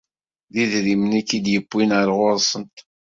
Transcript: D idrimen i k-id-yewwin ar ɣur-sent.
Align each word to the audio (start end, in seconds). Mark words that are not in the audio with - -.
D 0.53 0.55
idrimen 0.63 1.19
i 1.19 1.21
k-id-yewwin 1.27 1.89
ar 1.99 2.09
ɣur-sent. 2.17 2.77